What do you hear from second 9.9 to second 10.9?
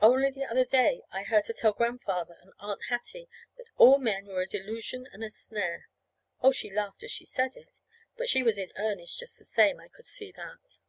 see that.